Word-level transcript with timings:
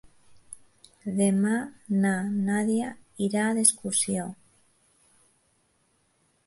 Demà 1.19 1.51
na 2.05 2.13
Nàdia 2.47 2.89
irà 3.27 3.47
d'excursió. 3.59 4.27